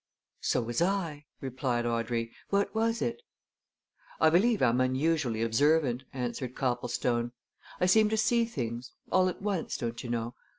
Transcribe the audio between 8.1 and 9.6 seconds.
see things all at